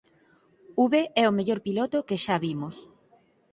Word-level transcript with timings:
V 0.91 0.93
é 1.21 1.23
o 1.27 1.35
mellor 1.37 1.59
piloto 1.67 2.05
que 2.07 2.21
xa 2.23 2.35
vimos. 2.45 2.75